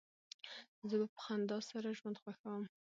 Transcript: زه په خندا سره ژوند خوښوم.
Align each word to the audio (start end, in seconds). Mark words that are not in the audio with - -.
زه 0.89 0.97
په 1.15 1.19
خندا 1.25 1.57
سره 1.69 1.95
ژوند 1.97 2.17
خوښوم. 2.21 2.63